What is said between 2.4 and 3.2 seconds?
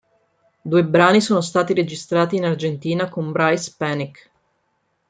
Argentina